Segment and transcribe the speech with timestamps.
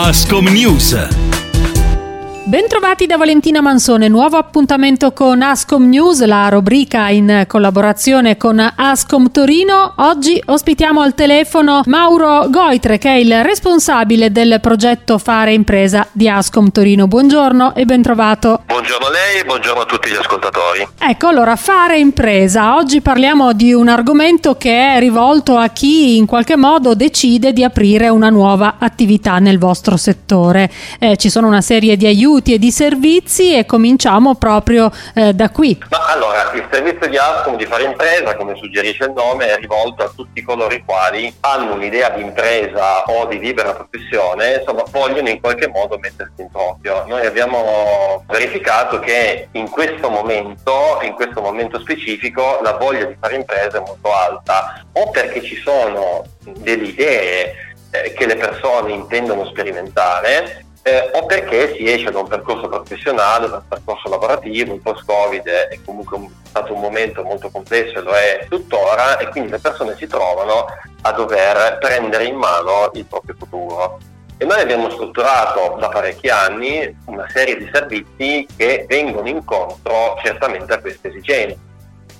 [0.00, 0.94] Ascom News.
[2.44, 9.32] Bentrovati da Valentina Mansone, nuovo appuntamento con Ascom News, la rubrica in collaborazione con Ascom
[9.32, 9.94] Torino.
[9.96, 16.28] Oggi ospitiamo al telefono Mauro Goitre che è il responsabile del progetto Fare Impresa di
[16.28, 17.08] Ascom Torino.
[17.08, 18.62] Buongiorno e bentrovato.
[18.66, 20.86] Buongiorno a lei e buongiorno a tutti gli ascoltatori.
[20.98, 22.76] Ecco, allora Fare Impresa.
[22.76, 27.64] Oggi parliamo di un argomento che è rivolto a chi in qualche modo decide di
[27.64, 30.70] aprire una nuova attività nel vostro settore.
[30.98, 35.32] Eh, ci sono una serie di aiuti aiuti e di servizi e cominciamo proprio eh,
[35.32, 35.78] da qui.
[35.90, 40.04] Ma allora, il servizio di Ascom di fare impresa, come suggerisce il nome, è rivolto
[40.04, 45.28] a tutti coloro i quali hanno un'idea di impresa o di libera professione, insomma vogliono
[45.28, 47.04] in qualche modo mettersi in proprio.
[47.06, 53.36] Noi abbiamo verificato che in questo momento, in questo momento specifico, la voglia di fare
[53.36, 57.54] impresa è molto alta, o perché ci sono delle idee
[57.90, 63.48] eh, che le persone intendono sperimentare eh, o perché si esce da un percorso professionale,
[63.48, 68.12] da un percorso lavorativo, il post-Covid è comunque stato un momento molto complesso e lo
[68.12, 70.66] è tuttora e quindi le persone si trovano
[71.02, 73.98] a dover prendere in mano il proprio futuro.
[74.40, 80.72] E noi abbiamo strutturato da parecchi anni una serie di servizi che vengono incontro certamente
[80.72, 81.58] a queste esigenze.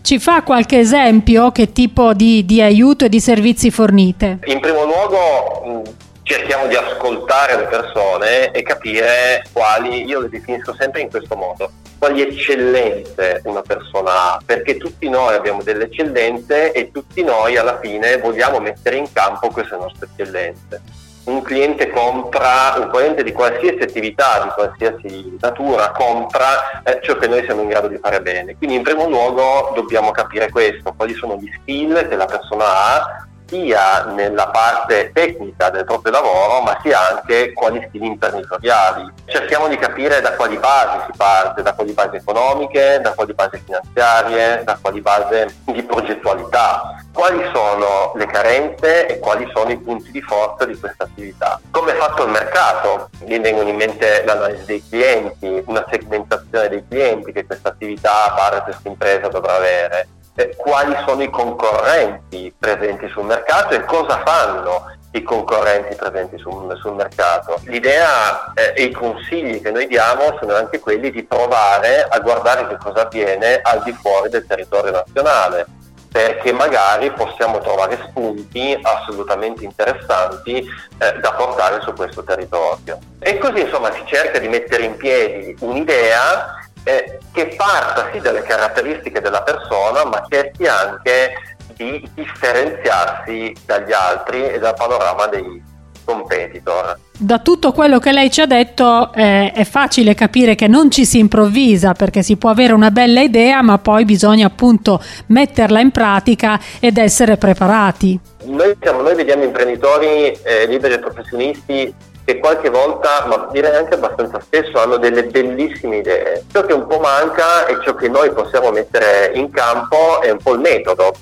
[0.00, 4.38] Ci fa qualche esempio che tipo di, di aiuto e di servizi fornite?
[4.44, 5.82] In primo luogo
[6.22, 11.70] cerchiamo di ascoltare le persone e capire quali, io le definisco sempre in questo modo,
[11.98, 17.80] quali eccellenze una persona ha, perché tutti noi abbiamo delle eccellenze e tutti noi alla
[17.80, 20.82] fine vogliamo mettere in campo queste nostre eccellenze.
[21.24, 27.28] Un cliente compra, un cliente di qualsiasi attività, di qualsiasi natura, compra eh, ciò che
[27.28, 28.56] noi siamo in grado di fare bene.
[28.56, 33.26] Quindi in primo luogo dobbiamo capire questo, quali sono gli skill che la persona ha,
[33.54, 39.12] sia nella parte tecnica del proprio lavoro, ma sia anche quali stili imprenditoriali.
[39.26, 43.62] Cerchiamo di capire da quali basi si parte, da quali basi economiche, da quali basi
[43.64, 50.10] finanziarie, da quali basi di progettualità, quali sono le carenze e quali sono i punti
[50.10, 51.60] di forza di questa attività.
[51.70, 53.08] Come è fatto il mercato?
[53.26, 58.62] Mi vengono in mente l'analisi dei clienti, una segmentazione dei clienti che questa attività, barra
[58.62, 64.92] questa impresa dovrà avere eh, quali sono i concorrenti presenti sul mercato e cosa fanno
[65.12, 67.60] i concorrenti presenti sul, sul mercato.
[67.64, 72.66] L'idea eh, e i consigli che noi diamo sono anche quelli di provare a guardare
[72.66, 75.66] che cosa avviene al di fuori del territorio nazionale
[76.14, 82.98] perché magari possiamo trovare spunti assolutamente interessanti eh, da portare su questo territorio.
[83.18, 88.42] E così insomma si cerca di mettere in piedi un'idea eh, che parta sì dalle
[88.42, 91.32] caratteristiche della persona, ma cerchi anche
[91.74, 95.62] di differenziarsi dagli altri e dal panorama dei
[96.04, 96.98] competitor.
[97.16, 101.04] Da tutto quello che lei ci ha detto eh, è facile capire che non ci
[101.04, 105.90] si improvvisa perché si può avere una bella idea ma poi bisogna appunto metterla in
[105.90, 108.18] pratica ed essere preparati.
[108.44, 113.94] Noi, diciamo, noi vediamo imprenditori eh, liberi e professionisti che qualche volta, ma direi anche
[113.94, 116.44] abbastanza spesso, hanno delle bellissime idee.
[116.50, 120.38] Ciò che un po' manca e ciò che noi possiamo mettere in campo è un
[120.38, 121.12] po' il metodo.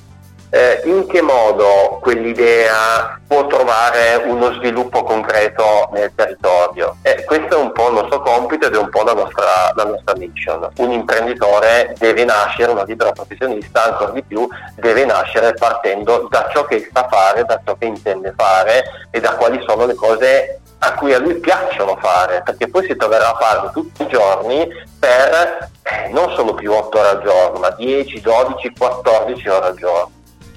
[0.54, 6.96] Eh, in che modo quell'idea può trovare uno sviluppo concreto nel territorio?
[7.00, 9.84] Eh, questo è un po' il nostro compito ed è un po' la nostra, la
[9.84, 10.68] nostra mission.
[10.76, 14.46] Un imprenditore deve nascere, una libera professionista ancora di più,
[14.76, 19.34] deve nascere partendo da ciò che sa fare, da ciò che intende fare e da
[19.36, 23.38] quali sono le cose a cui a lui piacciono fare, perché poi si troverà a
[23.38, 28.20] farlo tutti i giorni per eh, non solo più 8 ore al giorno, ma 10,
[28.20, 30.10] 12, 14 ore al giorno.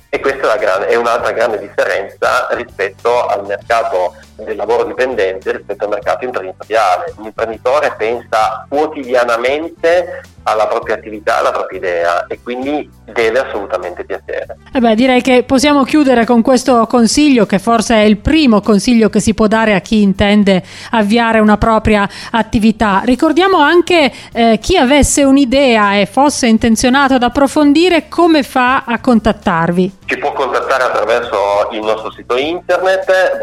[0.09, 5.85] E questa è, grande, è un'altra grande differenza rispetto al mercato del lavoro dipendente rispetto
[5.85, 7.13] al mercato imprenditoriale.
[7.21, 14.57] L'imprenditore pensa quotidianamente alla propria attività, alla propria idea e quindi deve assolutamente piacere.
[14.73, 19.09] Eh beh, direi che possiamo chiudere con questo consiglio che forse è il primo consiglio
[19.09, 23.01] che si può dare a chi intende avviare una propria attività.
[23.03, 29.97] Ricordiamo anche eh, chi avesse un'idea e fosse intenzionato ad approfondire come fa a contattarvi.
[30.05, 33.39] Ci può contattare attraverso il nostro sito internet